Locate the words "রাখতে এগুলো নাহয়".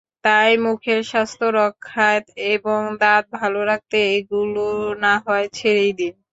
3.69-5.47